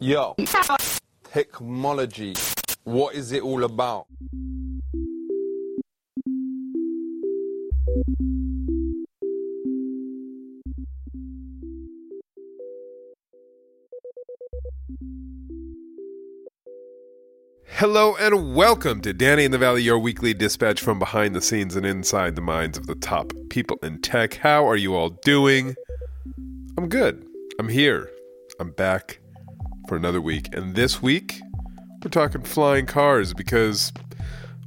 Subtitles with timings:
[0.00, 0.36] Yo,
[1.24, 2.34] technology.
[2.84, 4.06] What is it all about?
[17.66, 21.76] Hello and welcome to Danny in the Valley, your weekly dispatch from behind the scenes
[21.76, 24.34] and inside the minds of the top people in tech.
[24.34, 25.74] How are you all doing?
[26.76, 27.24] I'm good.
[27.58, 28.10] I'm here.
[28.60, 29.20] I'm back
[29.88, 30.54] for another week.
[30.54, 31.40] And this week,
[32.04, 33.90] we're talking flying cars because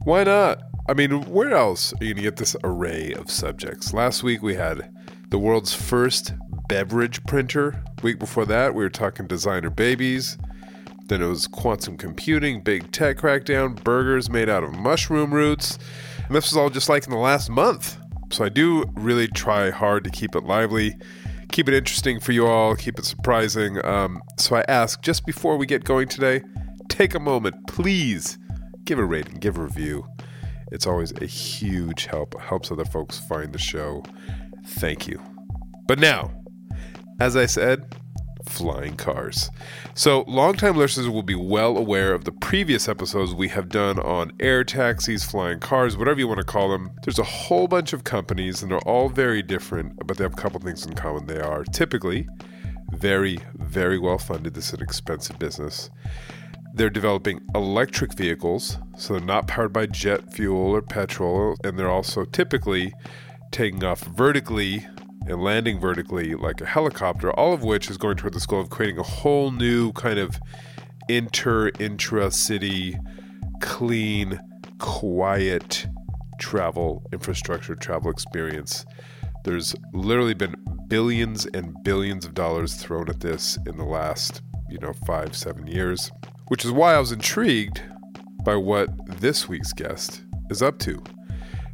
[0.04, 0.64] why not?
[0.90, 3.94] I mean, where else are you going to get this array of subjects?
[3.94, 4.92] Last week, we had
[5.30, 6.34] the world's first
[6.68, 7.84] beverage printer.
[8.02, 10.38] Week before that, we were talking designer babies.
[11.06, 15.78] Then it was quantum computing, big tech crackdown, burgers made out of mushroom roots.
[16.26, 17.98] And this was all just like in the last month.
[18.32, 20.98] So I do really try hard to keep it lively,
[21.52, 23.84] keep it interesting for you all, keep it surprising.
[23.86, 26.42] Um, so I ask just before we get going today,
[26.90, 28.38] take a moment, please
[28.86, 30.06] give a rating, give a review.
[30.72, 34.04] It's always a huge help, helps other folks find the show.
[34.66, 35.22] Thank you.
[35.88, 36.32] But now,
[37.20, 37.84] as I said,
[38.52, 39.50] flying cars.
[39.94, 44.34] So, longtime listeners will be well aware of the previous episodes we have done on
[44.40, 46.92] air taxis, flying cars, whatever you want to call them.
[47.04, 50.38] There's a whole bunch of companies, and they're all very different, but they have a
[50.38, 51.26] couple things in common.
[51.26, 52.28] They are typically
[52.92, 54.54] very, very well funded.
[54.54, 55.90] This is an expensive business.
[56.74, 61.90] They're developing electric vehicles, so they're not powered by jet fuel or petrol, and they're
[61.90, 62.94] also typically
[63.52, 64.88] taking off vertically
[65.32, 68.70] and landing vertically like a helicopter, all of which is going toward this goal of
[68.70, 70.40] creating a whole new kind of
[71.10, 72.98] inter intra city,
[73.62, 74.40] clean,
[74.78, 75.88] quiet
[76.40, 78.86] travel infrastructure, travel experience.
[79.44, 80.56] There's literally been
[80.88, 85.66] billions and billions of dollars thrown at this in the last, you know, five, seven
[85.66, 86.12] years,
[86.50, 87.82] which is why I was intrigued
[88.44, 88.90] by what
[89.20, 91.02] this week's guest is up to.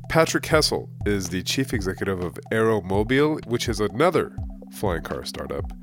[0.09, 4.36] Patrick Hessel is the chief executive of AeroMobil, which is another
[4.71, 5.73] flying car startup.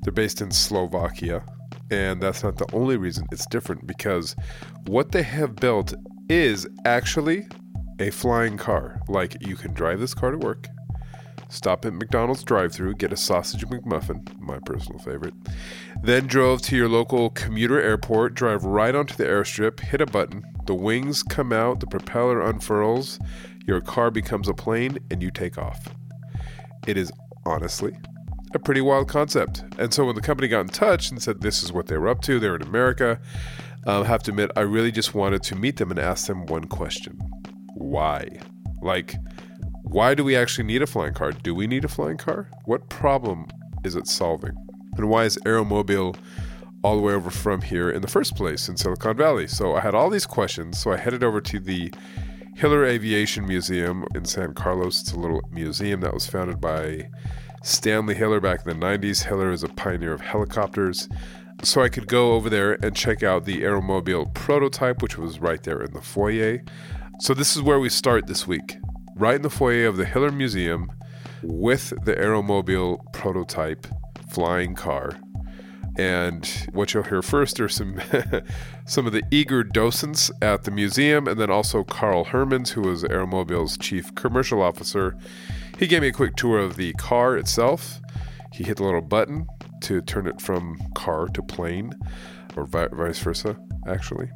[0.00, 1.44] They're based in Slovakia,
[1.90, 4.34] and that's not the only reason it's different because
[4.86, 5.94] what they have built
[6.28, 7.46] is actually
[8.00, 9.00] a flying car.
[9.08, 10.66] Like you can drive this car to work,
[11.48, 15.34] stop at McDonald's drive-through, get a sausage McMuffin, my personal favorite,
[16.02, 20.44] then drove to your local commuter airport, drive right onto the airstrip, hit a button,
[20.66, 23.18] the wings come out, the propeller unfurls,
[23.68, 25.94] your car becomes a plane, and you take off.
[26.86, 27.12] It is
[27.44, 27.96] honestly
[28.54, 29.62] a pretty wild concept.
[29.78, 32.08] And so when the company got in touch and said this is what they were
[32.08, 33.20] up to, they're in America,
[33.86, 36.46] um, I have to admit, I really just wanted to meet them and ask them
[36.46, 37.18] one question
[37.74, 38.40] Why?
[38.80, 39.14] Like,
[39.82, 41.32] why do we actually need a flying car?
[41.32, 42.50] Do we need a flying car?
[42.64, 43.46] What problem
[43.84, 44.56] is it solving?
[44.96, 46.16] And why is AeroMobil
[46.82, 49.46] all the way over from here in the first place in Silicon Valley?
[49.46, 50.80] So I had all these questions.
[50.80, 51.92] So I headed over to the
[52.58, 55.00] Hiller Aviation Museum in San Carlos.
[55.00, 57.08] It's a little museum that was founded by
[57.62, 59.22] Stanley Hiller back in the 90s.
[59.22, 61.08] Hiller is a pioneer of helicopters.
[61.62, 65.62] So I could go over there and check out the AeroMobil prototype, which was right
[65.62, 66.64] there in the foyer.
[67.20, 68.78] So this is where we start this week,
[69.14, 70.90] right in the foyer of the Hiller Museum
[71.44, 73.86] with the AeroMobil prototype
[74.32, 75.12] flying car.
[75.98, 78.00] And what you'll hear first are some
[78.86, 83.02] some of the eager docents at the museum, and then also Carl Hermans, who was
[83.02, 85.16] AeroMobil's chief commercial officer.
[85.76, 88.00] He gave me a quick tour of the car itself.
[88.52, 89.48] He hit the little button
[89.82, 91.92] to turn it from car to plane,
[92.56, 94.30] or vi- vice versa, actually.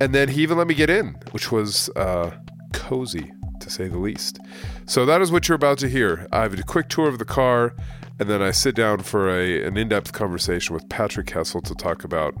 [0.00, 2.30] And then he even let me get in, which was uh,
[2.72, 4.38] cozy to say the least.
[4.86, 6.26] So that is what you're about to hear.
[6.32, 7.74] I have a quick tour of the car,
[8.18, 11.74] and then I sit down for a, an in depth conversation with Patrick Hessel to
[11.74, 12.34] talk about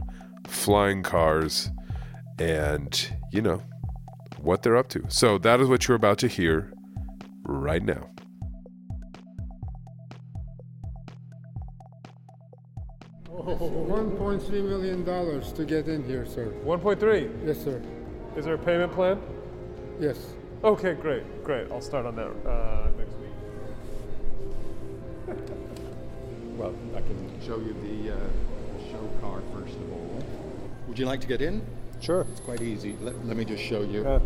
[0.46, 1.70] flying cars
[2.38, 3.62] and, you know,
[4.38, 5.04] what they're up to.
[5.08, 6.72] So that is what you're about to hear
[7.44, 8.10] right now.
[13.28, 16.52] One point three million dollars to get in here, sir.
[16.64, 17.46] 1.3.
[17.46, 17.80] Yes, sir.
[18.36, 19.20] Is there a payment plan?
[19.98, 20.34] Yes.
[20.62, 21.70] Okay, great, great.
[21.70, 23.30] I'll start on that uh, next week.
[26.58, 28.18] Well, I can show you the, uh,
[28.90, 30.24] show car first of all.
[30.88, 31.62] Would you like to get in?
[32.00, 32.26] Sure.
[32.32, 32.96] It's quite easy.
[33.00, 34.04] Let, let me just show you.
[34.04, 34.18] Uh,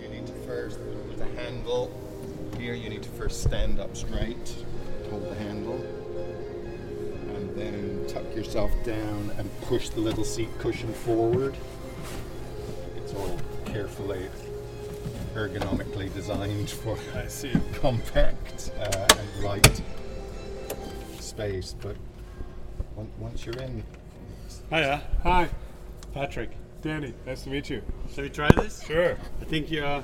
[0.00, 1.90] You need to first, with the handle
[2.56, 4.54] here, you need to first stand up straight,
[5.10, 5.80] hold the handle,
[7.34, 11.56] and then tuck yourself down and push the little seat cushion forward.
[12.96, 14.28] It's all carefully,
[15.34, 17.52] ergonomically designed for I see.
[17.74, 19.82] compact uh, and light
[21.18, 21.96] space, but
[22.96, 23.82] on- once you're in,
[24.70, 25.02] Hiya.
[25.22, 25.48] Hi.
[26.12, 26.50] Patrick.
[26.80, 27.14] Danny.
[27.26, 27.82] Nice to meet you.
[28.14, 28.82] Shall we try this?
[28.84, 29.16] Sure.
[29.40, 30.02] I think you are.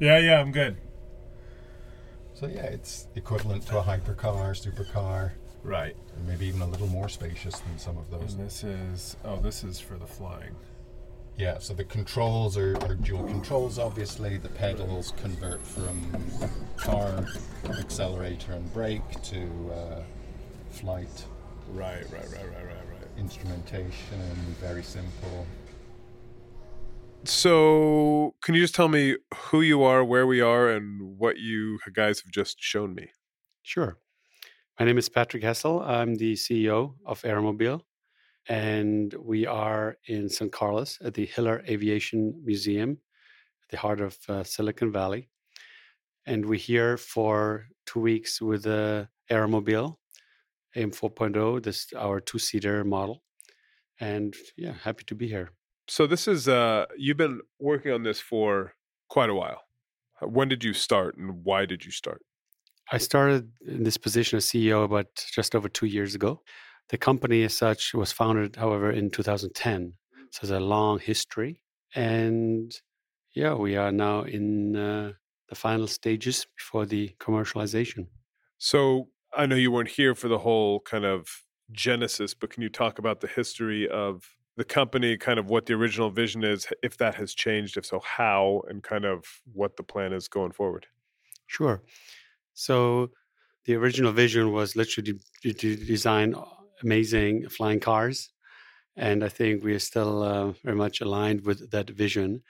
[0.00, 0.76] Yeah, yeah, I'm good.
[2.34, 5.32] so yeah, it's equivalent to a hypercar, supercar,
[5.62, 5.96] Right.
[6.16, 8.34] and maybe even a little more spacious than some of those.
[8.34, 10.54] And this is oh, this is for the flying.
[11.36, 14.36] Yeah, so the controls are, are dual controls, obviously.
[14.36, 16.00] The pedals convert from
[16.76, 17.26] car,
[17.78, 20.02] accelerator, and brake to uh,
[20.70, 21.24] flight
[21.72, 23.08] Right, right, right, right, right, right.
[23.16, 24.20] instrumentation.
[24.60, 25.46] Very simple.
[27.24, 31.78] So, can you just tell me who you are, where we are, and what you
[31.94, 33.08] guys have just shown me?
[33.62, 33.96] Sure.
[34.78, 35.80] My name is Patrick Hessel.
[35.80, 37.80] I'm the CEO of AeroMobil,
[38.48, 40.52] and we are in St.
[40.52, 42.98] Carlos at the Hiller Aviation Museum,
[43.62, 45.28] at the heart of uh, Silicon Valley.
[46.26, 49.96] And we're here for two weeks with the AeroMobil
[50.76, 53.22] AM 4.0, this our two-seater model.
[54.00, 55.50] And yeah, happy to be here.
[55.86, 58.74] So, this is uh, you've been working on this for
[59.08, 59.60] quite a while.
[60.20, 62.22] When did you start, and why did you start?
[62.90, 66.42] I started in this position as CEO about just over two years ago.
[66.90, 69.94] The company, as such, was founded, however, in 2010.
[70.30, 71.60] So there's a long history.
[71.94, 72.72] And
[73.34, 75.12] yeah, we are now in uh,
[75.48, 78.06] the final stages before the commercialization.
[78.58, 81.28] So, I know you weren't here for the whole kind of
[81.72, 84.22] genesis, but can you talk about the history of
[84.56, 87.98] the company, kind of what the original vision is, if that has changed, if so,
[88.00, 90.86] how, and kind of what the plan is going forward?
[91.46, 91.82] Sure.
[92.54, 93.10] So
[93.64, 96.34] the original vision was literally to, to design
[96.84, 98.30] amazing flying cars.
[98.96, 102.42] And I think we are still uh, very much aligned with that vision.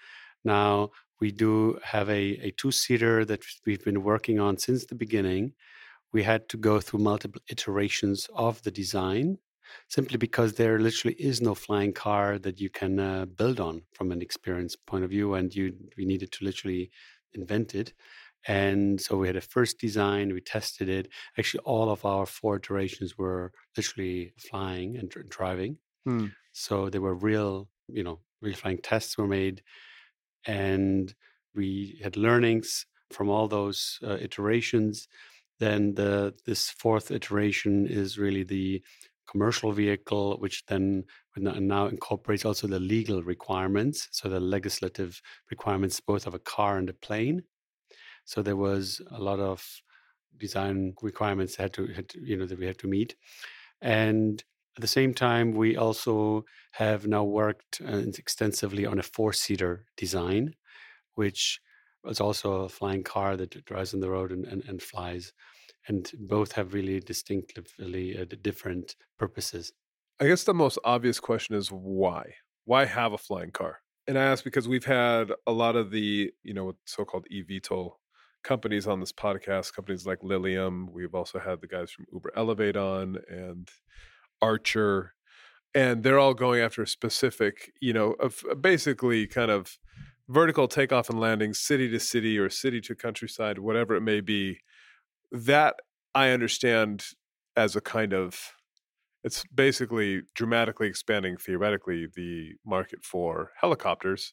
[0.44, 0.90] Now,
[1.20, 5.52] we do have a, a two seater that we've been working on since the beginning.
[6.12, 9.38] We had to go through multiple iterations of the design
[9.88, 14.12] simply because there literally is no flying car that you can uh, build on from
[14.12, 15.34] an experience point of view.
[15.34, 16.90] And you, we needed to literally
[17.32, 17.94] invent it.
[18.46, 21.08] And so we had a first design, we tested it.
[21.38, 25.79] Actually, all of our four iterations were literally flying and dr- driving.
[26.05, 26.26] Hmm.
[26.52, 29.62] So they were real, you know, real flying tests were made.
[30.46, 31.14] And
[31.55, 35.08] we had learnings from all those uh, iterations.
[35.58, 38.82] Then the this fourth iteration is really the
[39.31, 41.05] commercial vehicle, which then
[41.37, 45.20] now incorporates also the legal requirements, so the legislative
[45.50, 47.43] requirements both of a car and a plane.
[48.24, 49.64] So there was a lot of
[50.36, 53.16] design requirements that had to, had to you know that we had to meet,
[53.80, 54.42] and
[54.76, 60.54] at the same time we also have now worked uh, extensively on a four-seater design,
[61.14, 61.60] which
[62.02, 65.32] was also a flying car that drives on the road and, and, and flies,
[65.88, 69.72] and both have really distinctively uh, different purposes.
[70.20, 72.34] I guess the most obvious question is why?
[72.64, 73.80] Why have a flying car?
[74.06, 77.92] And I ask because we've had a lot of the, you know, so-called eVTOL
[78.44, 80.88] companies on this podcast, companies like Lilium.
[80.93, 83.69] We've also had the guys from Uber Elevate on and
[84.41, 85.14] Archer,
[85.75, 88.14] and they're all going after a specific, you know,
[88.61, 89.76] basically kind of
[90.29, 94.58] vertical takeoff and landing, city to city or city to countryside, whatever it may be.
[95.32, 95.76] That
[96.14, 97.05] I understand
[97.56, 98.53] as a kind of
[99.24, 104.32] it's basically dramatically expanding theoretically the market for helicopters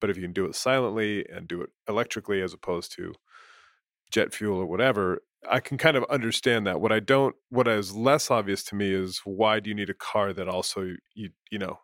[0.00, 3.14] but if you can do it silently and do it electrically as opposed to
[4.10, 5.20] jet fuel or whatever
[5.50, 6.80] i can kind of understand that.
[6.80, 9.94] What i don't what is less obvious to me is why do you need a
[9.94, 11.78] car that also you you know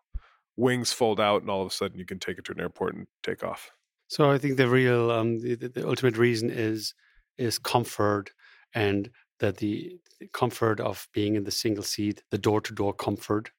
[0.57, 2.95] wings fold out and all of a sudden you can take it to an airport
[2.95, 3.71] and take off?
[4.09, 6.95] So I think the real, um, the, the- ultimate reason is
[7.39, 8.31] is comfort
[8.75, 9.11] and
[9.41, 9.99] that the
[10.33, 13.51] comfort of being in the single seat, the door to door comfort,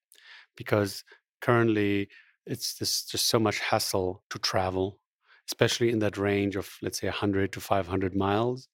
[0.55, 1.03] because
[1.41, 2.07] currently
[2.45, 4.99] it's just so much hassle to travel,
[5.47, 8.67] especially in that range of let's say 100 to 500 miles,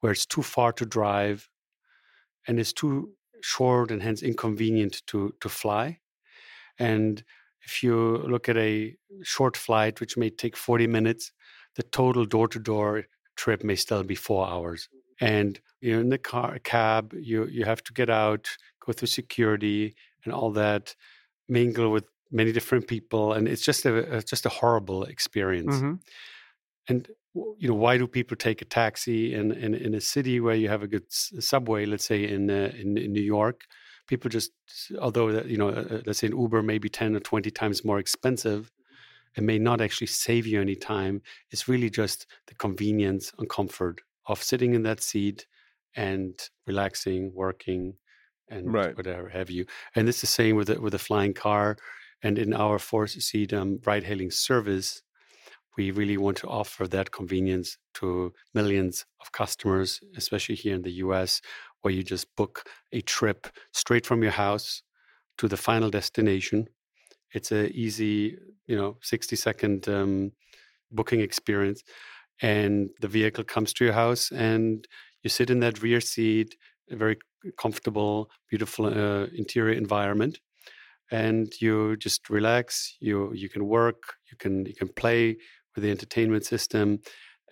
[0.00, 1.48] where it's too far to drive,
[2.46, 5.98] and it's too short and hence inconvenient to to fly,
[6.78, 7.24] and
[7.62, 11.32] if you look at a short flight, which may take 40 minutes,
[11.74, 13.04] the total door to door
[13.36, 14.88] trip may still be four hours.
[15.20, 18.48] And you're in the car cab, you you have to get out,
[18.84, 20.94] go through security and all that,
[21.48, 25.84] mingle with many different people, and it's just a, a just a horrible experience.
[26.88, 30.54] And you know, why do people take a taxi in in, in a city where
[30.54, 31.84] you have a good s- subway?
[31.86, 33.64] Let's say in uh, in, in New York,
[34.06, 34.52] people just
[35.00, 37.84] although you know, uh, uh, let's say an Uber may be ten or twenty times
[37.84, 38.70] more expensive,
[39.36, 41.22] it may not actually save you any time.
[41.50, 45.46] It's really just the convenience and comfort of sitting in that seat
[45.96, 47.96] and relaxing, working,
[48.48, 48.96] and Right.
[48.96, 49.66] whatever have you.
[49.94, 51.76] And it's the same with the, with a flying car.
[52.26, 55.00] And in our four seat um, ride hailing service,
[55.76, 60.96] we really want to offer that convenience to millions of customers, especially here in the
[61.04, 61.40] US,
[61.82, 64.82] where you just book a trip straight from your house
[65.38, 66.66] to the final destination.
[67.32, 70.32] It's a easy, you know, 60 second um,
[70.90, 71.84] booking experience.
[72.42, 74.84] And the vehicle comes to your house and
[75.22, 76.56] you sit in that rear seat,
[76.90, 77.18] a very
[77.56, 80.40] comfortable, beautiful uh, interior environment.
[81.10, 82.96] And you just relax.
[83.00, 84.16] You you can work.
[84.30, 85.36] You can you can play
[85.74, 87.00] with the entertainment system,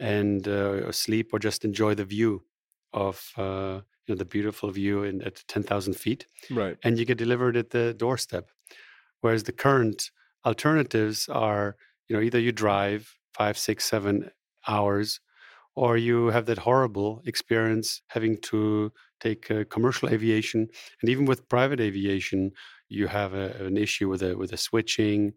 [0.00, 2.44] and uh, or sleep or just enjoy the view
[2.92, 6.78] of uh, you know the beautiful view in, at ten thousand feet Right.
[6.84, 8.50] and you get delivered at the doorstep.
[9.20, 10.11] Whereas the current
[10.44, 11.76] alternatives are,
[12.08, 14.30] you know, either you drive five, six, seven
[14.68, 15.20] hours,
[15.76, 20.68] or you have that horrible experience having to take uh, commercial aviation,
[21.02, 22.52] and even with private aviation,
[22.88, 25.33] you have a, an issue with a with a switching,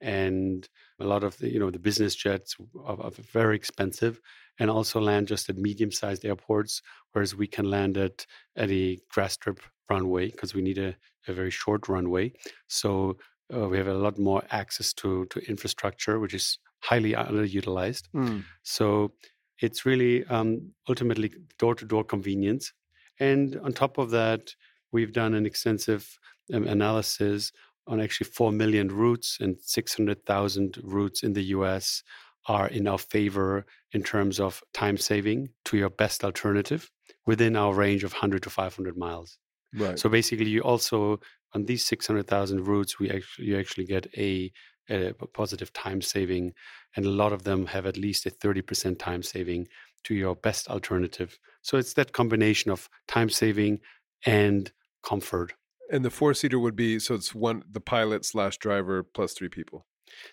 [0.00, 0.68] and
[1.00, 4.20] a lot of the you know the business jets are, are very expensive,
[4.58, 8.26] and also land just at medium-sized airports, whereas we can land at
[8.56, 9.60] at a grass strip
[9.90, 10.96] runway because we need a,
[11.28, 12.32] a very short runway.
[12.66, 13.16] So
[13.54, 18.04] uh, we have a lot more access to to infrastructure, which is highly underutilized.
[18.14, 18.44] Mm.
[18.62, 19.12] So
[19.60, 22.72] it's really um, ultimately door to door convenience.
[23.18, 24.54] And on top of that,
[24.92, 26.18] we've done an extensive
[26.52, 27.52] um, analysis
[27.86, 32.02] on actually 4 million routes and 600,000 routes in the US
[32.48, 36.90] are in our favor in terms of time saving to your best alternative
[37.26, 39.38] within our range of 100 to 500 miles.
[39.74, 39.98] Right.
[39.98, 41.20] So basically, you also
[41.54, 44.52] on these 600,000 routes, we actually you actually get a,
[44.88, 46.52] a positive time saving,
[46.94, 49.68] and a lot of them have at least a 30% time saving
[50.04, 51.38] to your best alternative.
[51.62, 53.80] So it's that combination of time saving
[54.24, 54.70] and
[55.02, 55.52] comfort.
[55.90, 59.48] And the four seater would be so it's one the pilot slash driver plus three
[59.48, 59.86] people.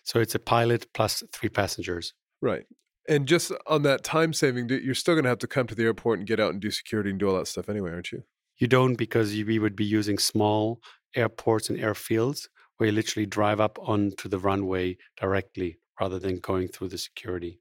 [0.04, 2.14] So it's a pilot plus three passengers.
[2.42, 2.66] Right.
[3.10, 5.84] And just on that time saving, you're still going to have to come to the
[5.84, 8.24] airport and get out and do security and do all that stuff anyway, aren't you?
[8.58, 10.82] You don't because you, we would be using small
[11.16, 16.68] airports and airfields where you literally drive up onto the runway directly rather than going
[16.70, 17.60] through the security.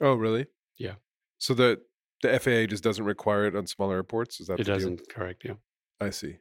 [0.00, 0.46] Oh, really?
[0.78, 0.94] Yeah.
[1.38, 1.80] So the
[2.22, 4.40] the FAA just doesn't require it on smaller airports.
[4.40, 5.42] Is that It doesn't, correct?
[5.44, 5.54] Yeah.
[6.00, 6.38] I see.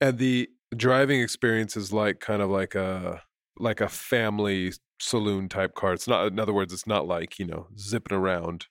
[0.00, 3.22] And the driving experience is like kind of like a
[3.58, 5.92] like a family saloon type car.
[5.92, 8.66] It's not in other words, it's not like, you know, zipping around.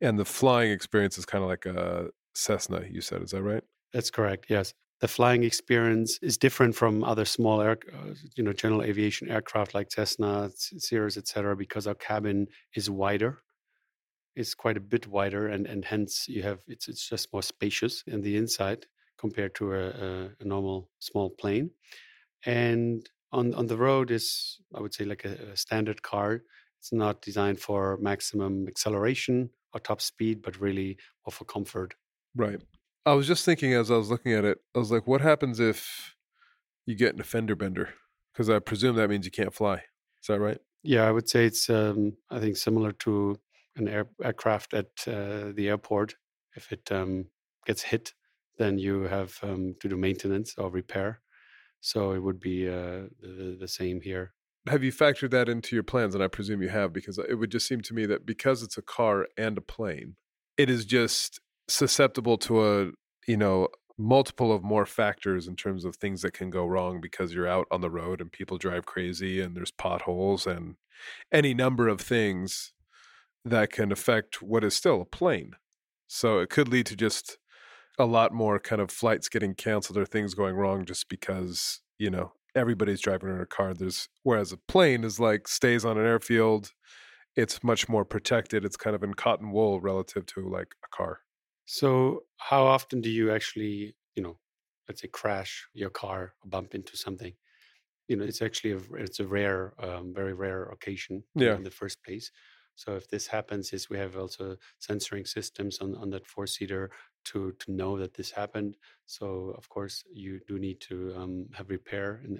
[0.00, 3.62] And the flying experience is kind of like a Cessna, you said, is that right?
[3.92, 4.46] That's correct.
[4.48, 9.30] Yes, the flying experience is different from other small air, uh, you know, general aviation
[9.30, 11.56] aircraft like Cessna, Cirrus, etc.
[11.56, 13.42] Because our cabin is wider,
[14.34, 18.02] it's quite a bit wider, and and hence you have it's it's just more spacious
[18.06, 18.86] in the inside
[19.24, 20.10] compared to a, a,
[20.42, 21.70] a normal small plane.
[22.44, 24.26] And on on the road is
[24.76, 26.30] I would say like a, a standard car.
[26.80, 29.36] It's not designed for maximum acceleration
[29.72, 30.90] or top speed, but really
[31.24, 31.94] more for comfort.
[32.44, 32.60] Right.
[33.06, 35.60] I was just thinking as I was looking at it, I was like, what happens
[35.60, 35.80] if
[36.86, 37.86] you get in a fender bender?
[38.32, 39.76] Because I presume that means you can't fly.
[40.20, 40.58] Is that right?
[40.82, 42.00] Yeah, I would say it's um,
[42.30, 43.38] I think similar to
[43.76, 46.16] an air, aircraft at uh, the airport.
[46.56, 47.26] If it um,
[47.66, 48.14] gets hit,
[48.58, 51.20] then you have um, to do maintenance or repair.
[51.80, 54.32] So it would be uh, the, the same here.
[54.68, 56.14] Have you factored that into your plans?
[56.14, 58.78] And I presume you have, because it would just seem to me that because it's
[58.78, 60.14] a car and a plane,
[60.56, 62.90] it is just susceptible to a
[63.26, 63.68] you know
[63.98, 67.66] multiple of more factors in terms of things that can go wrong because you're out
[67.70, 70.76] on the road and people drive crazy and there's potholes and
[71.30, 72.72] any number of things
[73.44, 75.52] that can affect what is still a plane.
[76.06, 77.38] So it could lead to just
[77.98, 82.10] a lot more kind of flights getting canceled or things going wrong just because, you
[82.10, 83.74] know, everybody's driving in a car.
[83.74, 86.72] There's whereas a plane is like stays on an airfield,
[87.36, 88.64] it's much more protected.
[88.64, 91.20] It's kind of in cotton wool relative to like a car.
[91.64, 94.38] So how often do you actually, you know,
[94.88, 97.34] let's say crash your car or bump into something?
[98.08, 101.58] You know, it's actually a it's a rare, um, very rare occasion Yeah.
[101.58, 102.32] in the first place.
[102.74, 106.90] So if this happens, is we have also censoring systems on, on that four seater
[107.24, 108.76] to to know that this happened.
[109.06, 112.36] So of course you do need to um, have repair in,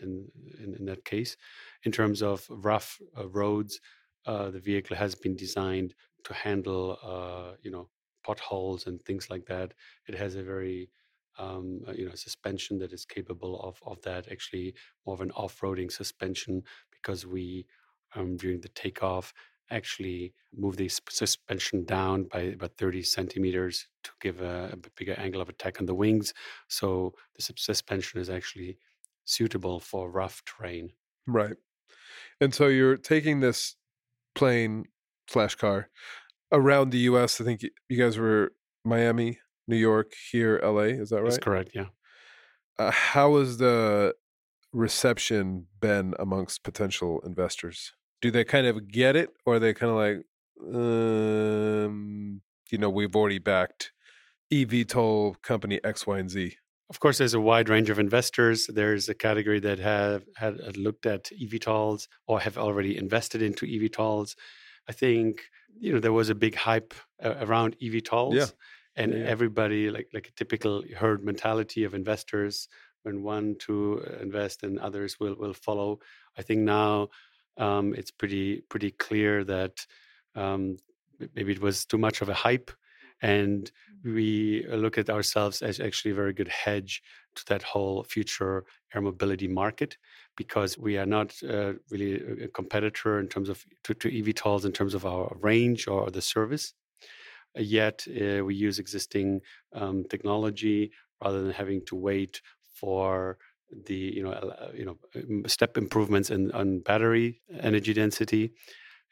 [0.59, 1.37] in in that case.
[1.85, 3.81] In terms of rough uh, roads,
[4.27, 7.89] uh, the vehicle has been designed to handle uh, you know
[8.25, 9.75] potholes and things like that.
[10.07, 10.91] It has a very
[11.39, 14.31] um, uh, you know suspension that is capable of of that.
[14.31, 14.75] Actually,
[15.07, 17.67] more of an off-roading suspension because we
[18.15, 19.33] um, during the takeoff
[19.73, 25.41] actually move the suspension down by about 30 centimeters to give a, a bigger angle
[25.41, 26.35] of attack on the wings.
[26.69, 28.79] So the suspension is actually
[29.25, 30.91] suitable for rough terrain.
[31.27, 31.57] Right.
[32.41, 33.77] And so you're taking this
[34.35, 34.85] plane
[35.29, 35.89] slash car
[36.51, 37.41] around the U.S.
[37.41, 38.53] I think you guys were
[38.85, 40.89] Miami, New York, here, L.A.
[40.89, 41.25] Is that right?
[41.25, 41.71] That's correct.
[41.75, 41.87] Yeah.
[42.79, 44.15] Uh, how has the
[44.73, 47.95] reception been amongst potential investors?
[48.23, 52.89] Do they kind of get it, or are they kind of like, um, you know,
[52.89, 53.93] we've already backed
[54.53, 56.57] eVTOL company X, Y, and Z?
[56.91, 58.67] Of course, there's a wide range of investors.
[58.67, 64.37] There's a category that have had looked at eVTOLs or have already invested into eVTOLs.
[64.89, 65.45] I think
[65.81, 68.53] you know there was a big hype around eVTOLs,
[68.97, 69.25] and Yeah, yeah.
[69.25, 72.69] everybody like like a typical herd mentality of investors.
[73.05, 75.99] When one to invest and others will will follow.
[76.39, 77.09] I think now
[77.57, 79.87] um, it's pretty pretty clear that
[80.35, 80.77] um,
[81.35, 82.71] maybe it was too much of a hype,
[83.21, 83.71] and
[84.05, 87.03] we uh, look at ourselves as actually a very good hedge
[87.37, 89.97] to that whole future air mobility market
[90.37, 94.73] because we are not uh, really a- competitor in terms of to, to eVTOLs in
[94.73, 96.75] terms of our range or the service.
[97.55, 99.43] Yet uh, we use existing
[99.75, 100.91] um, technology
[101.23, 102.41] rather than having to wait
[102.75, 103.39] for
[103.87, 104.99] the you know uh, you know
[105.47, 108.53] step improvements in on battery energy density.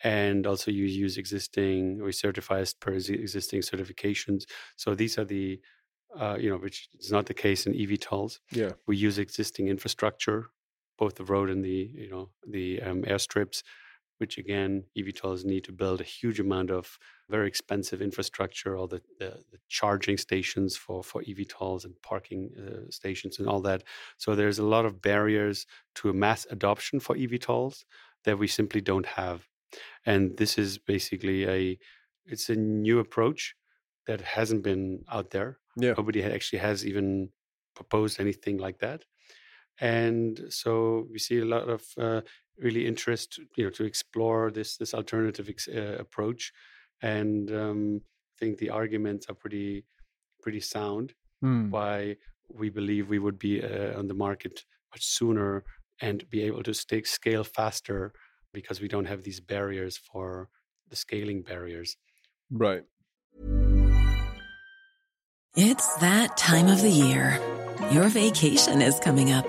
[0.02, 4.44] And also you use existing we certify as per existing certifications.
[4.76, 5.60] So these are the
[6.18, 8.72] uh, you know which is not the case in eVTOLs Yeah.
[8.86, 10.46] we use existing infrastructure
[10.98, 13.62] both the road and the you know the um, airstrips
[14.20, 16.98] which again eVTOLs need to build a huge amount of
[17.30, 22.90] very expensive infrastructure all the, the, the charging stations for for eVTOLs and parking uh,
[22.90, 23.82] stations and all that.
[24.18, 27.84] So there's a lot of barriers to a mass adoption for eVTOLs
[28.24, 29.48] that we simply don't have.
[30.04, 31.78] And this is basically a
[32.26, 33.54] it's a new approach
[34.06, 35.58] that hasn't been out there.
[35.76, 35.94] Yeah.
[35.96, 37.30] nobody actually has even
[37.74, 39.04] proposed anything like that.
[39.80, 42.20] And so we see a lot of uh,
[42.60, 46.52] really interest you know to explore this this alternative ex- uh, approach
[47.02, 48.00] and um,
[48.34, 49.84] i think the arguments are pretty
[50.42, 51.70] pretty sound Hmm.
[51.70, 52.16] why
[52.52, 55.64] we believe we would be uh, on the market much sooner
[56.02, 58.12] and be able to stay, scale faster
[58.52, 60.50] because we don't have these barriers for
[60.90, 61.96] the scaling barriers.
[62.50, 62.84] Right.
[65.56, 67.40] It's that time of the year.
[67.90, 69.48] Your vacation is coming up.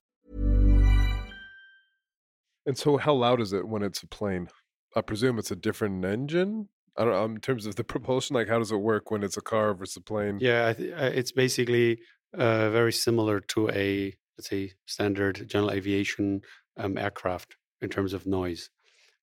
[2.65, 4.47] And so, how loud is it when it's a plane?
[4.95, 6.69] I presume it's a different engine.
[6.97, 8.35] I don't know in terms of the propulsion.
[8.35, 10.37] Like, how does it work when it's a car versus a plane?
[10.39, 11.99] Yeah, uh, it's basically
[12.37, 16.41] uh, very similar to a let's say standard general aviation
[16.77, 18.69] um, aircraft in terms of noise.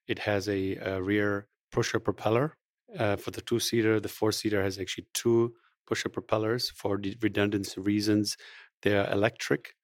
[0.07, 2.57] It has a, a rear pusher propeller
[2.98, 4.01] uh, for the two seater.
[4.01, 5.55] The four seater has actually two
[5.87, 8.37] pusher propellers for redundancy reasons.
[8.83, 9.74] They are electric,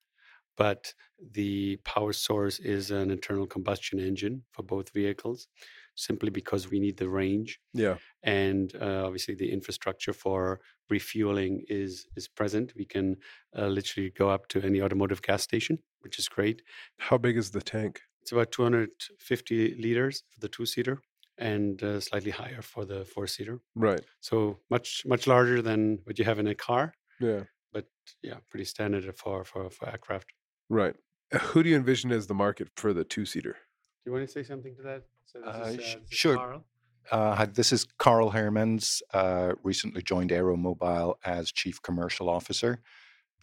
[0.56, 0.94] but
[1.32, 5.48] the power source is an internal combustion engine for both vehicles,
[5.94, 7.96] simply because we need the range Yeah.
[8.22, 12.72] and uh, obviously the infrastructure for refueling is is present.
[12.76, 13.16] We can
[13.58, 16.62] uh, literally go up to any automotive gas station, which is great.
[16.98, 18.00] How big is the tank?
[18.22, 21.00] It's about 250 liters for the two seater,
[21.38, 23.60] and uh, slightly higher for the four seater.
[23.74, 24.02] Right.
[24.20, 27.44] So much much larger than what you have in a car, Yeah.
[27.72, 27.86] but
[28.22, 30.28] yeah, pretty standard for for for aircraft.
[30.68, 30.96] Right.
[31.32, 33.52] Uh, Who do you envision as the market for the two seater?
[33.52, 35.02] Do you want to say something to that?
[35.26, 36.36] So this Uh, is, sh- this is sure.
[36.36, 36.64] Carl.
[37.10, 42.80] Uh, this is Carl Hermans, uh, recently joined AeroMobil as Chief Commercial Officer.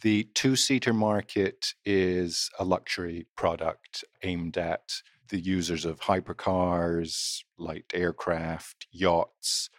[0.02, 7.86] The two seater market is a luxury product aimed at the users of hypercars, light
[7.94, 9.70] aircraft, yachts,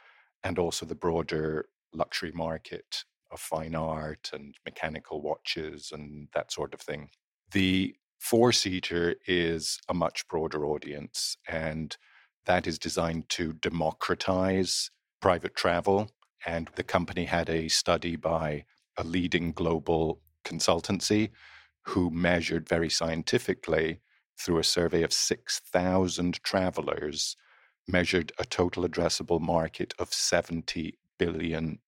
[0.44, 6.72] and also the broader luxury market of fine art and mechanical watches and that sort
[6.72, 7.10] of thing.
[7.52, 11.94] The four seater is a much broader audience, and
[12.46, 16.10] that is designed to democratize private travel.
[16.46, 18.64] And the company had a study by
[18.96, 21.30] a leading global consultancy
[21.82, 24.00] who measured very scientifically
[24.38, 27.36] through a survey of 6,000 travelers,
[27.86, 31.80] measured a total addressable market of $70 billion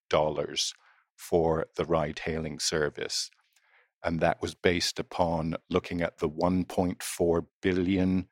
[1.16, 3.30] for the ride hailing service.
[4.04, 8.28] And that was based upon looking at the 1.4 billion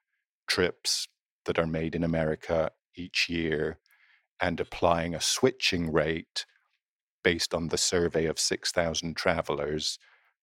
[0.47, 1.09] trips
[1.47, 3.79] that are made in America each year
[4.41, 6.45] and applying a switching rate
[7.25, 9.99] based on the survey of 6,000 travelers,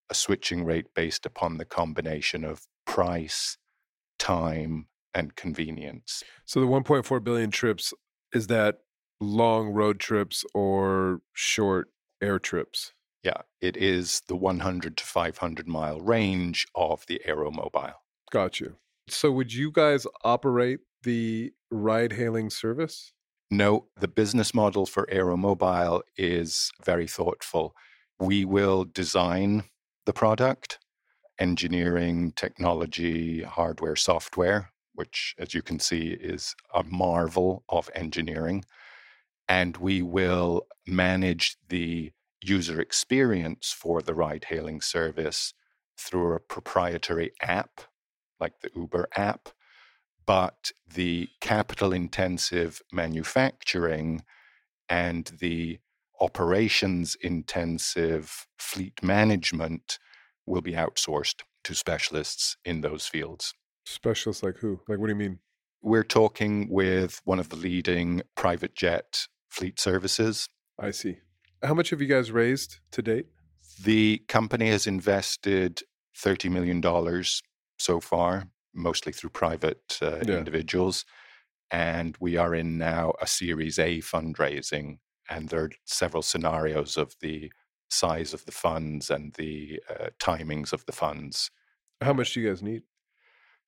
[0.09, 3.57] a switching rate based upon the combination of price,
[4.17, 6.23] time, and convenience.
[6.45, 7.93] So the 1.4 billion trips
[8.33, 8.79] is that
[9.19, 11.89] long road trips or short
[12.21, 12.93] air trips?
[13.23, 17.93] Yeah, it is the 100 to 500 mile range of the AeroMobil.
[18.31, 18.77] Got you.
[19.09, 23.13] So would you guys operate the ride hailing service?
[23.51, 27.73] No, the business model for AeroMobil is very thoughtful.
[28.19, 29.63] We will design
[30.05, 30.77] the product,
[31.39, 38.63] engineering, technology, hardware, software, which, as you can see, is a marvel of engineering.
[39.47, 45.53] And we will manage the user experience for the ride hailing service
[45.97, 47.81] through a proprietary app,
[48.39, 49.49] like the Uber app.
[50.25, 54.23] But the capital intensive manufacturing
[54.87, 55.79] and the
[56.21, 59.97] operations intensive fleet management
[60.45, 63.53] will be outsourced to specialists in those fields.
[63.85, 64.79] Specialists like who?
[64.87, 65.39] Like, what do you mean?
[65.81, 70.47] We're talking with one of the leading private jet fleet services.
[70.79, 71.17] I see.
[71.63, 73.27] How much have you guys raised to date?
[73.83, 75.81] The company has invested
[76.17, 77.23] $30 million
[77.77, 80.37] so far, mostly through private uh, Yeah.
[80.37, 81.05] individuals.
[81.71, 84.99] And we are in now a Series A fundraising.
[85.29, 87.51] And there are several scenarios of the
[87.89, 91.51] size of the funds and the uh, timings of the funds.
[92.01, 92.83] How much do you guys need?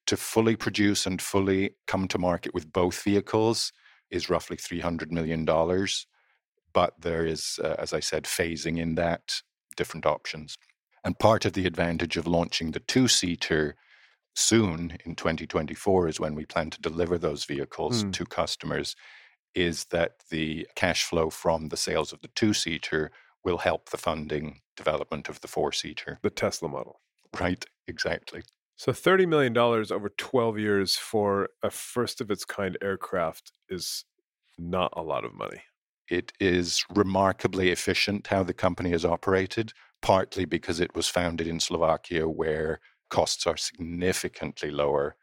[0.07, 3.71] To fully produce and fully come to market with both vehicles
[4.09, 5.45] is roughly $300 million.
[6.73, 9.41] But there is, uh, as I said, phasing in that,
[9.75, 10.57] different options.
[11.03, 13.75] And part of the advantage of launching the two seater
[14.35, 18.11] soon in 2024 is when we plan to deliver those vehicles Hmm.
[18.11, 18.95] to customers,
[19.53, 23.11] is that the cash flow from the sales of the two seater
[23.43, 26.19] will help the funding development of the four seater.
[26.21, 27.01] The Tesla model.
[27.37, 28.43] Right, exactly.
[28.77, 34.05] So $30 million over 12 years for a first of its kind aircraft is
[34.57, 35.63] not a lot of money.
[36.11, 39.71] It is remarkably efficient how the company is operated,
[40.01, 45.15] partly because it was founded in Slovakia, where costs are significantly lower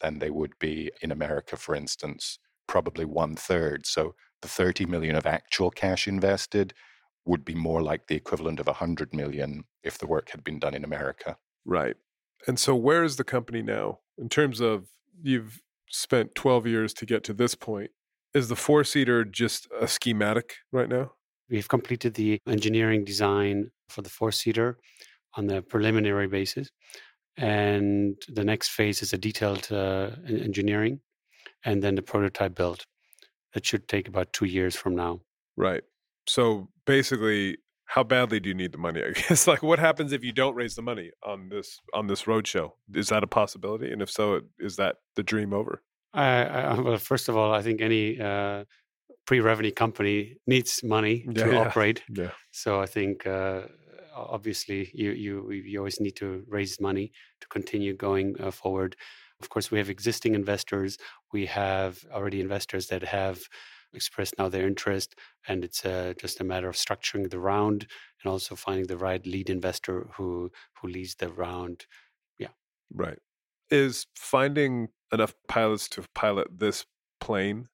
[0.00, 3.86] than they would be in America, for instance, probably one third.
[3.86, 6.74] So the 30 million of actual cash invested
[7.24, 10.74] would be more like the equivalent of 100 million if the work had been done
[10.74, 11.38] in America.
[11.64, 11.96] Right.
[12.46, 14.86] And so where is the company now in terms of
[15.20, 17.90] you've spent 12 years to get to this point?
[18.36, 21.12] Is the four seater just a schematic right now?
[21.48, 24.76] We've completed the engineering design for the four seater
[25.38, 26.68] on the preliminary basis.
[27.38, 31.00] And the next phase is a detailed uh, engineering
[31.64, 32.84] and then the prototype build.
[33.54, 35.20] That should take about two years from now.
[35.56, 35.84] Right.
[36.28, 39.02] So basically, how badly do you need the money?
[39.06, 42.24] I guess like what happens if you don't raise the money on this on this
[42.24, 42.72] roadshow?
[42.92, 43.90] Is that a possibility?
[43.90, 45.80] And if so, is that the dream over?
[46.16, 48.64] I, I, well, first of all, I think any uh,
[49.26, 52.02] pre-revenue company needs money Yeah, to operate.
[52.08, 52.30] Yeah.
[52.52, 53.62] So I think uh,
[54.14, 58.96] obviously you you you always need to raise money to continue going uh, forward.
[59.40, 60.96] Of course, we have existing investors.
[61.32, 63.42] We have already investors that have
[63.92, 65.14] expressed now their interest,
[65.46, 67.86] and it's uh, just a matter of structuring the round
[68.22, 70.50] and also finding the right lead investor who
[70.80, 71.86] who leads the round.
[72.38, 72.54] Yeah.
[72.94, 73.18] Right.
[73.70, 76.86] Is finding enough pilots to pilot this
[77.20, 77.68] plane?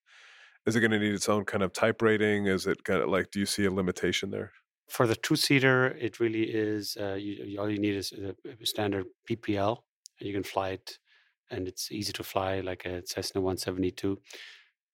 [0.66, 2.46] Is it going to need its own kind of type rating?
[2.46, 3.30] Is it kind of like?
[3.30, 4.52] Do you see a limitation there?
[4.88, 6.96] For the two-seater, it really is.
[7.00, 9.78] Uh, you, all you need is a, a standard PPL,
[10.18, 10.98] and you can fly it,
[11.50, 14.18] and it's easy to fly like a Cessna 172.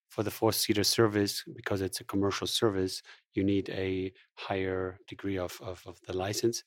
[0.08, 3.02] For the four-seater service, because it's a commercial service,
[3.34, 6.64] you need a higher degree of, of, of the license,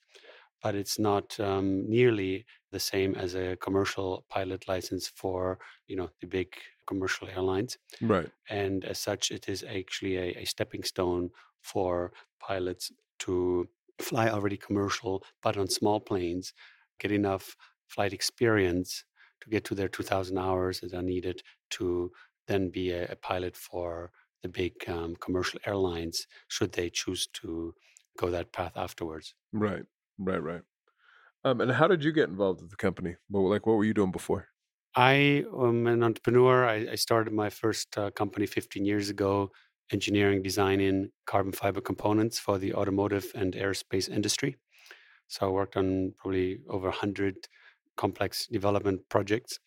[0.61, 6.09] but it's not um, nearly the same as a commercial pilot license for you know
[6.21, 6.55] the big
[6.87, 8.31] commercial airlines Right.
[8.49, 11.29] and as such it is actually a, a stepping stone
[11.61, 16.53] for pilots to fly already commercial, but on small planes,
[16.99, 17.55] get enough
[17.87, 19.03] flight experience
[19.41, 22.11] to get to their 2,000 hours that are needed to
[22.47, 27.75] then be a, a pilot for the big um, commercial airlines, should they choose to
[28.17, 29.35] go that path afterwards.
[29.53, 29.85] Right,
[30.17, 30.63] right, right.
[31.43, 33.15] Um, and how did you get involved with the company?
[33.29, 34.47] Well, like, what were you doing before?
[34.95, 36.65] I am an entrepreneur.
[36.67, 39.51] I, I started my first uh, company 15 years ago,
[39.91, 44.57] engineering, designing carbon fiber components for the automotive and aerospace industry.
[45.27, 47.47] So I worked on probably over 100
[47.95, 49.59] complex development projects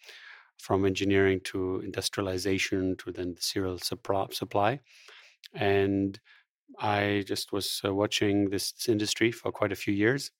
[0.58, 4.80] from engineering to industrialization to then the serial supply.
[5.54, 6.20] And
[6.78, 10.30] I just was uh, watching this, this, industry for quite a few years,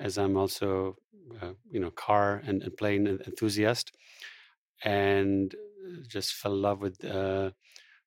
[0.00, 0.96] as I'm also,
[1.40, 3.92] uh, you know, car and, and, plane enthusiast,
[4.84, 7.50] and uh, just fell in love with uh,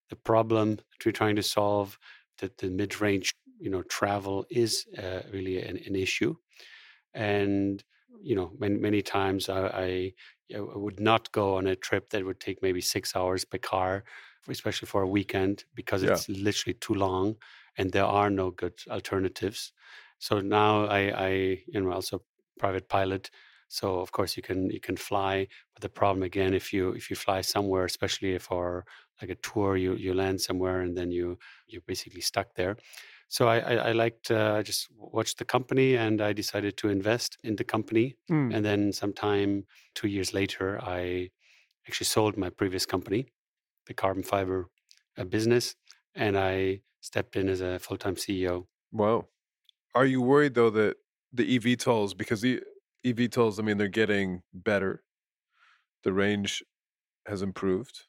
[0.10, 1.98] the problem that we're trying to solve.
[2.40, 6.36] That the mid-range, you know, travel is uh, really an, an, issue,
[7.14, 7.84] and
[8.22, 10.14] you know, many many times I, I
[10.56, 14.04] I would not go on a trip that would take maybe six hours by car,
[14.48, 16.12] especially for a weekend, because yeah.
[16.12, 17.36] it's literally too long,
[17.78, 19.74] and there are no good alternatives.
[20.20, 21.30] So now I, I
[21.68, 22.24] you know, also
[22.60, 23.30] private pilot.
[23.70, 27.10] So of course you can you can fly, but the problem again, if you if
[27.10, 28.86] you fly somewhere, especially for
[29.22, 32.78] like a tour, you you land somewhere and then you you're basically stuck there.
[33.30, 36.90] So I, I, I liked, uh, I just watched the company and I decided to
[36.90, 38.16] invest in the company.
[38.32, 38.56] Mm.
[38.56, 41.30] And then sometime two years later, I
[41.88, 43.28] actually sold my previous company,
[43.86, 44.70] the carbon fiber
[45.18, 45.76] uh, business,
[46.16, 48.68] and I stepped in as a full time CEO.
[48.92, 49.28] Wow.
[49.96, 50.98] Are you worried though that
[51.34, 52.62] the eVTOLs, because the
[53.06, 55.04] eVTOLs, I mean, they're getting better,
[56.04, 56.64] the range
[57.28, 58.06] has improved,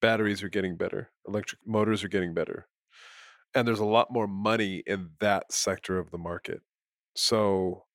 [0.00, 2.68] batteries are getting better, electric motors are getting better
[3.54, 6.62] and there's a lot more money in that sector of the market.
[7.16, 7.86] So,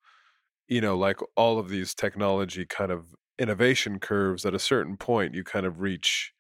[0.67, 5.35] you know, like all of these technology kind of innovation curves, at a certain point,
[5.35, 6.33] you kind of reach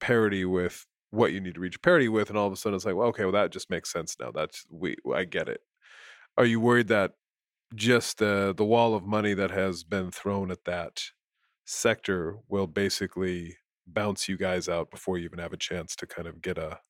[0.00, 2.86] parity with what you need to reach parity with, and all of a sudden it's
[2.86, 4.30] like, well, okay, well that just makes sense now.
[4.32, 5.62] That's we, I get it.
[6.40, 7.16] Are you worried that
[7.74, 11.02] just the the wall of money that has been thrown at that
[11.66, 16.26] sector will basically bounce you guys out before you even have a chance to kind
[16.26, 16.80] of get a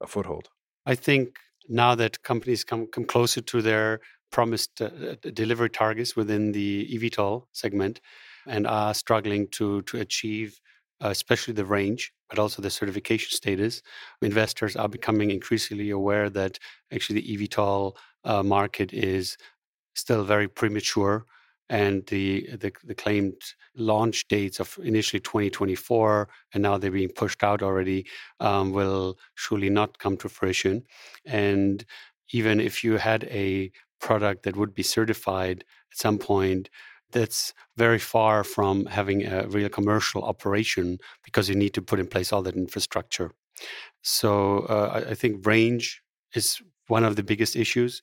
[0.00, 0.48] a foothold?
[0.84, 1.36] I think
[1.68, 4.00] now that companies come come closer to their
[4.32, 8.00] promised uh, delivery targets within the eVTOL segment
[8.48, 10.60] and are struggling to to achieve
[11.04, 13.80] uh, especially the range but also the certification status
[14.22, 16.58] investors are becoming increasingly aware that
[16.92, 19.36] actually the eVTOL uh, market is
[19.94, 21.24] still very premature
[21.70, 23.34] and the, the, the claimed
[23.76, 28.06] launch dates of initially 2024 and now they're being pushed out already
[28.40, 30.82] um, will surely not come to fruition.
[31.26, 31.84] And
[32.32, 36.70] even if you had a product that would be certified at some point
[37.10, 42.06] that's very far from having a real commercial operation because you need to put in
[42.06, 43.32] place all that infrastructure.
[44.02, 46.02] So uh, I think range
[46.34, 48.02] is one of the biggest issues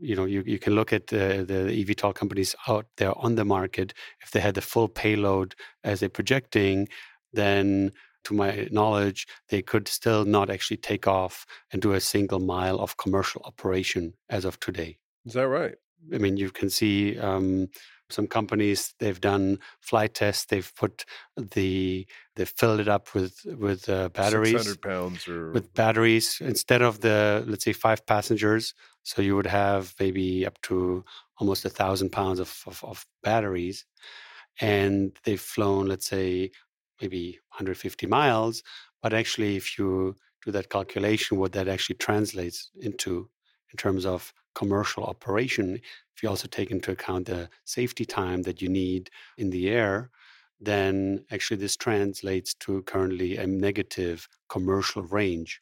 [0.00, 3.44] you know you, you can look at the, the eVTOL companies out there on the
[3.44, 3.94] market.
[4.22, 6.88] If they had the full payload as they're projecting,
[7.32, 7.92] then
[8.24, 12.78] to my knowledge, they could still not actually take off and do a single mile
[12.80, 14.98] of commercial operation as of today.
[15.24, 15.76] Is that right?
[16.14, 17.68] I mean, you can see um,
[18.08, 20.46] some companies they've done flight tests.
[20.46, 21.04] They've put
[21.36, 24.52] the they've filled it up with with uh, batteries.
[24.52, 28.74] Six hundred pounds or with batteries instead of the let's say five passengers.
[29.02, 31.04] So you would have maybe up to
[31.38, 33.84] almost a thousand pounds of, of, of batteries,
[34.60, 36.50] and they've flown let's say
[37.00, 38.62] maybe 150 miles.
[39.02, 43.28] But actually, if you do that calculation, what that actually translates into
[43.70, 45.78] in terms of commercial operation,
[46.14, 50.10] if you also take into account the safety time that you need in the air,
[50.58, 55.60] then actually this translates to currently a negative commercial range.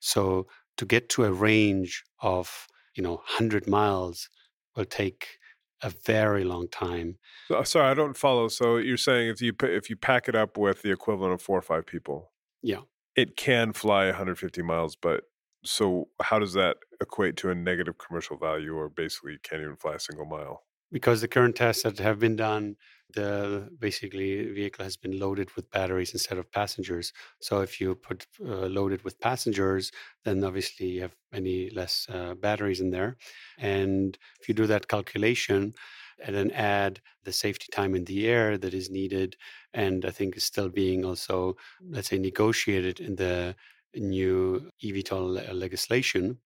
[0.00, 0.46] So
[0.76, 4.30] to get to a range of you know 100 miles
[4.76, 5.38] will take
[5.82, 7.18] a very long time.
[7.50, 8.48] Uh, sorry, I don't follow.
[8.48, 11.58] So you're saying if you if you pack it up with the equivalent of four
[11.58, 12.82] or five people, yeah,
[13.16, 15.24] it can fly 150 miles, but
[15.64, 19.94] so how does that equate to a negative commercial value or basically can't even fly
[19.94, 20.64] a single mile?
[20.90, 22.76] Because the current tests that have been done,
[23.10, 27.12] the basically vehicle has been loaded with batteries instead of passengers.
[27.40, 29.92] So if you put uh, loaded with passengers,
[30.24, 33.18] then obviously you have many less uh, batteries in there.
[33.58, 35.74] And if you do that calculation,
[36.20, 39.36] and then add the safety time in the air that is needed
[39.72, 43.54] and i think is still being also let's say negotiated in the
[43.94, 46.38] new eVTOL legislation,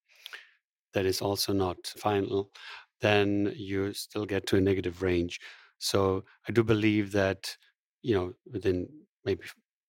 [0.93, 2.51] that is also not final,
[3.01, 5.41] then you still get to a negative range.
[5.79, 7.57] So I do believe that,
[8.03, 8.89] you know, within
[9.25, 9.45] maybe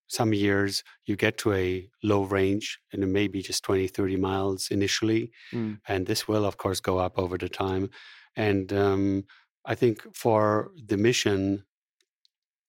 [0.07, 4.15] some years you get to a low range and it may be just 20 30
[4.17, 5.79] miles initially Mm.
[5.87, 7.89] and this will of course go up over the time
[8.35, 9.23] and um,
[9.65, 11.63] i think for the mission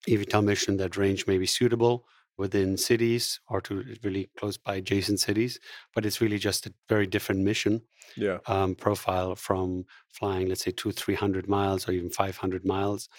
[0.07, 5.19] eVTOL mission that range may be suitable within cities or to really close by adjacent
[5.19, 5.59] cities
[5.93, 7.81] but it's really just a very different mission
[8.15, 8.39] Yeah.
[8.47, 13.09] um, profile from flying, let's say, two, 300 miles or even 500 miles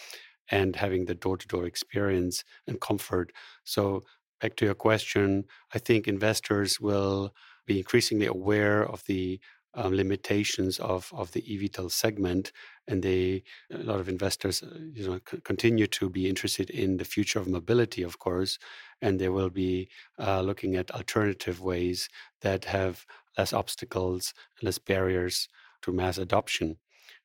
[0.50, 3.32] and having the door to door experience and comfort.
[3.64, 4.02] So,
[4.40, 7.34] back to your question, I think investors will
[7.66, 9.40] be increasingly aware of the
[9.76, 12.52] um, limitations of, of the eVTOL segment,
[12.88, 16.96] and they a lot of investors, uh, you know, c- continue to be interested in
[16.96, 18.58] the future of mobility, of course,
[19.02, 22.08] and they will be uh, looking at alternative ways
[22.40, 23.06] that have
[23.38, 25.48] less obstacles, less barriers
[25.82, 26.76] to mass adoption.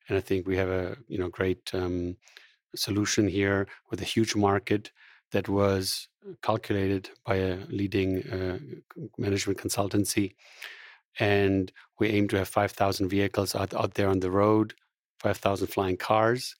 [0.08, 2.16] And I think we have a you know great um,
[2.74, 4.92] solution here with a huge market
[5.32, 6.08] that was
[6.42, 8.58] calculated by a leading uh,
[9.18, 10.34] management consultancy.
[11.18, 14.74] And we aim to have 5,000 vehicles out, out there on the road,
[15.20, 16.56] 5,000 flying cars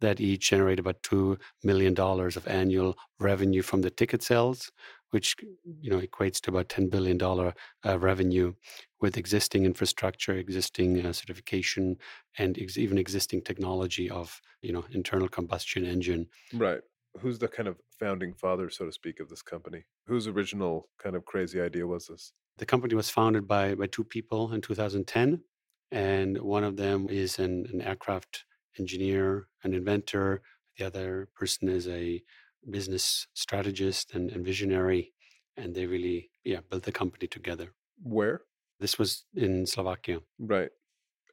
[0.00, 4.70] that each generate about $2 million of annual revenue from the ticket sales,
[5.10, 5.36] which
[5.80, 8.52] you know equates to about $10 billion uh, revenue
[9.00, 11.96] with existing infrastructure, existing uh, certification,
[12.38, 16.26] and ex- even existing technology of you know internal combustion engine.
[16.52, 16.80] Right.
[17.20, 19.84] Who's the kind of founding father, so to speak, of this company?
[20.06, 22.32] Whose original kind of crazy idea was this?
[22.58, 25.42] The company was founded by by two people in 2010,
[25.90, 28.44] and one of them is an, an aircraft
[28.78, 30.42] engineer, an inventor.
[30.78, 32.22] The other person is a
[32.70, 35.12] business strategist and, and visionary,
[35.56, 37.72] and they really yeah built the company together.
[38.02, 38.42] Where?
[38.80, 40.20] This was in Slovakia.
[40.38, 40.70] Right.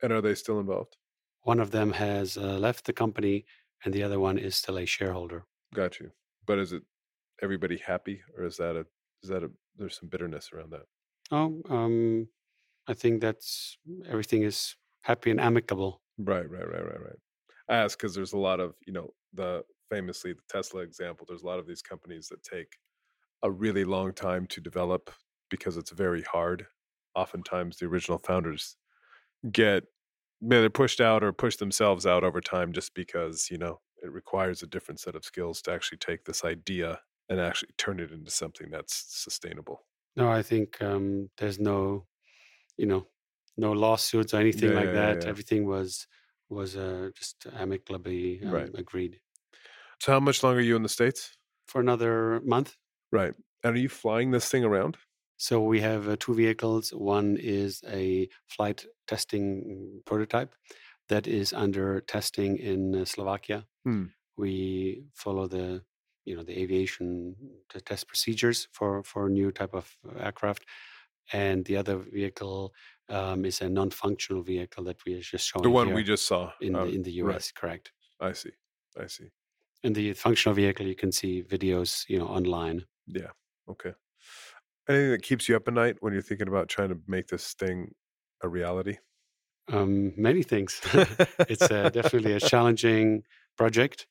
[0.02, 0.98] And are they still involved?
[1.44, 3.46] One of them has uh, left the company,
[3.84, 5.46] and the other one is still a shareholder.
[5.74, 6.12] Got you.
[6.46, 6.84] But is it
[7.42, 8.86] everybody happy, or is that a
[9.24, 10.86] is that a there's some bitterness around that?
[11.32, 12.30] Oh, um,
[12.88, 16.02] I think that's everything is happy and amicable.
[16.18, 17.20] Right, right, right, right, right.
[17.70, 21.26] I ask because there's a lot of you know the famously the Tesla example.
[21.28, 22.78] There's a lot of these companies that take
[23.44, 25.12] a really long time to develop
[25.50, 26.68] because it's very hard.
[27.16, 28.78] Oftentimes, the original founders
[29.52, 29.86] get
[30.44, 34.64] either pushed out or push themselves out over time just because you know it requires
[34.64, 38.32] a different set of skills to actually take this idea and actually turn it into
[38.32, 39.86] something that's sustainable.
[40.20, 42.08] No, I think um, there's no,
[42.78, 43.08] you know,
[43.58, 45.26] no lawsuits or anything Yeah, like yeah, that.
[45.26, 45.30] yeah.
[45.30, 46.08] Everything was
[46.50, 48.72] was uh, just amicably um, Right.
[48.76, 49.22] agreed
[50.02, 51.38] So, how much longer are you in the states?
[51.68, 52.78] for another month.
[53.12, 53.36] Right.
[53.64, 54.98] And are you flying this thing around?
[55.38, 56.92] So we have uh, two vehicles.
[56.94, 60.54] One is a flight testing prototype
[61.10, 63.68] that is under testing in uh, Slovakia.
[63.86, 64.14] Hmm.
[64.38, 65.84] We follow the
[66.30, 67.36] you know the aviation
[67.86, 70.64] test procedures for for a new type of uh, aircraft,
[71.34, 72.74] and the other vehicle
[73.10, 76.76] um, is a non-functional vehicle that we just showing The one we just saw in
[76.76, 77.36] uh, the, in the right.
[77.36, 77.52] US.
[77.52, 77.92] Correct.
[78.22, 78.52] I see.
[78.98, 79.30] I see.
[79.84, 82.86] In the functional vehicle, you can see videos you know online.
[83.08, 83.32] Yeah.
[83.68, 83.94] Okay.
[84.88, 87.54] Anything that keeps you up at night when you're thinking about trying to make this
[87.54, 87.94] thing
[88.44, 88.98] a reality?
[89.72, 90.82] Um, many things.
[91.48, 93.24] it's uh, definitely a challenging
[93.56, 94.08] project.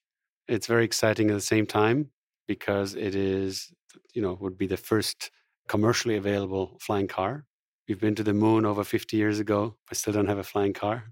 [0.49, 2.11] It's very exciting at the same time
[2.47, 3.71] because it is,
[4.15, 5.31] you know, would be the first
[5.69, 7.45] commercially available flying car.
[7.87, 9.77] We've been to the moon over 50 years ago.
[9.91, 11.05] I still don't have a flying car,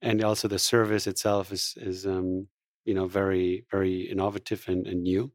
[0.00, 2.48] and also the service itself is is um,
[2.84, 5.32] you know very very innovative and, and new.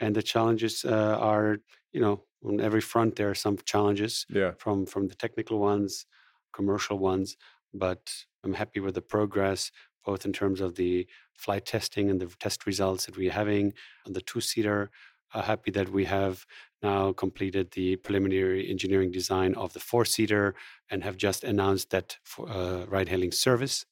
[0.00, 1.58] And the challenges uh, are,
[1.92, 4.52] you know, on every front there are some challenges yeah.
[4.58, 6.06] from from the technical ones,
[6.52, 7.36] commercial ones.
[7.74, 8.12] But
[8.44, 9.70] I'm happy with the progress,
[10.04, 13.72] both in terms of the flight testing and the test results that we're having
[14.06, 14.90] on the two-seater.
[15.34, 16.46] Uh, happy that we have
[16.82, 20.54] now completed the preliminary engineering design of the four-seater
[20.90, 23.84] and have just announced that uh, ride-hailing service,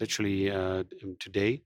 [0.00, 0.82] literally uh,
[1.20, 1.62] today.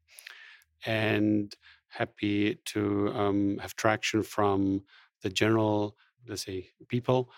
[0.84, 1.54] And
[1.88, 4.82] happy to um, have traction from
[5.22, 5.96] the general,
[6.28, 7.30] let's say, people.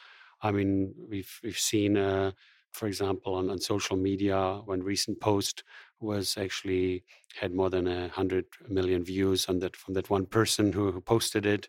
[0.42, 2.32] I mean, we've we've seen, uh,
[2.78, 5.64] for example, on, on social media, one recent post
[6.00, 7.02] was actually
[7.40, 11.00] had more than a hundred million views on that from that one person who, who
[11.00, 11.68] posted it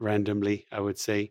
[0.00, 1.30] randomly, I would say,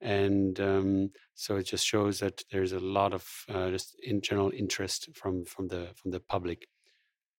[0.00, 4.52] and um, so it just shows that there's a lot of uh, just in general
[4.54, 6.68] interest from from the from the public.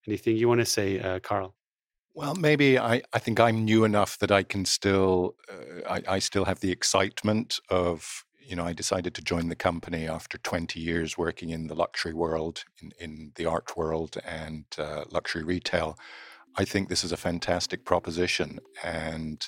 [0.07, 1.53] Anything you want to say, uh, Carl?
[2.15, 6.19] Well, maybe I, I think I'm new enough that I can still uh, I, I
[6.19, 10.77] still have the excitement of you know, I decided to join the company after 20
[10.77, 15.97] years working in the luxury world, in, in the art world, and uh, luxury retail.
[16.57, 19.47] I think this is a fantastic proposition, and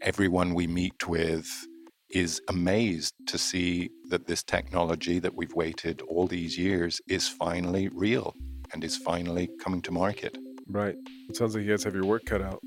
[0.00, 1.48] everyone we meet with
[2.10, 7.88] is amazed to see that this technology that we've waited all these years is finally
[7.88, 8.34] real
[8.72, 10.36] and is finally coming to market.
[10.66, 10.96] Right.
[11.28, 12.60] It sounds like you guys have your work cut out.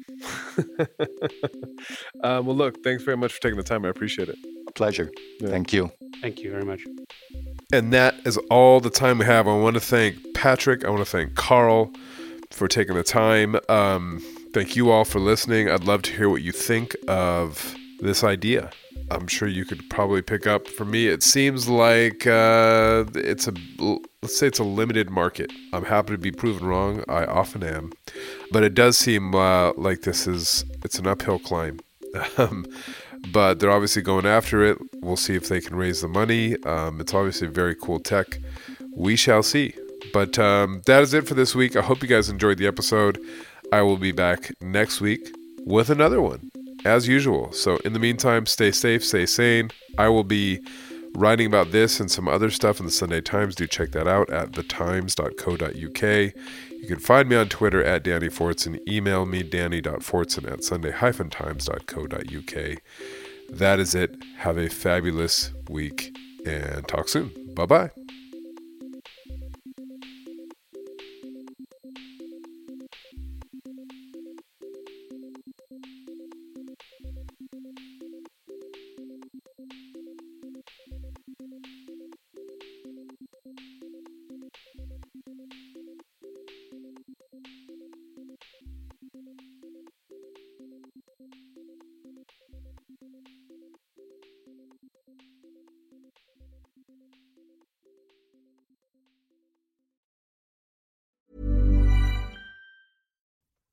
[2.23, 3.83] um, well, look, thanks very much for taking the time.
[3.83, 4.37] I appreciate it.
[4.77, 5.11] A pleasure.
[5.39, 5.49] Yeah.
[5.49, 5.91] Thank you.
[6.21, 6.85] Thank you very much.
[7.73, 9.47] And that is all the time we have.
[9.47, 10.85] I want to thank Patrick.
[10.85, 11.91] I want to thank Carl
[12.51, 13.57] for taking the time.
[13.69, 14.21] Um,
[14.53, 15.69] thank you all for listening.
[15.69, 18.71] I'd love to hear what you think of this idea.
[19.09, 20.67] I'm sure you could probably pick up.
[20.67, 23.53] For me, it seems like uh, it's a
[24.21, 25.51] let's say it's a limited market.
[25.73, 27.03] I'm happy to be proven wrong.
[27.07, 27.93] I often am,
[28.51, 31.79] but it does seem uh, like this is it's an uphill climb.
[32.37, 32.65] Um,
[33.31, 34.77] but they're obviously going after it.
[34.95, 36.61] We'll see if they can raise the money.
[36.63, 38.39] Um, it's obviously very cool tech.
[38.95, 39.73] We shall see.
[40.13, 41.75] But um, that is it for this week.
[41.75, 43.19] I hope you guys enjoyed the episode.
[43.71, 46.49] I will be back next week with another one,
[46.85, 47.51] as usual.
[47.51, 49.71] So, in the meantime, stay safe, stay sane.
[49.97, 50.61] I will be
[51.15, 53.55] writing about this and some other stuff in the Sunday Times.
[53.55, 56.33] Do check that out at thetimes.co.uk.
[56.79, 58.79] You can find me on Twitter at Danny Fortson.
[58.87, 62.81] Email me, danny.fortson at sunday-times.co.uk.
[63.49, 64.15] That is it.
[64.37, 67.31] Have a fabulous week and talk soon.
[67.53, 67.91] Bye bye.